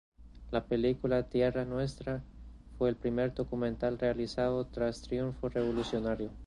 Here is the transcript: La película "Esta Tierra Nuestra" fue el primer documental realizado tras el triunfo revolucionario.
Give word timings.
La 0.49 0.65
película 0.65 1.19
"Esta 1.19 1.29
Tierra 1.29 1.63
Nuestra" 1.63 2.23
fue 2.79 2.89
el 2.89 2.95
primer 2.95 3.35
documental 3.35 3.99
realizado 3.99 4.65
tras 4.65 4.97
el 5.03 5.07
triunfo 5.09 5.47
revolucionario. 5.47 6.31